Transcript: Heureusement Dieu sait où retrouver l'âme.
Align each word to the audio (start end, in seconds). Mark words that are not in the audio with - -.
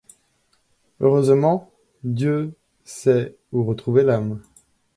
Heureusement 0.99 1.69
Dieu 2.03 2.53
sait 2.85 3.35
où 3.53 3.63
retrouver 3.63 4.01
l'âme. 4.01 4.41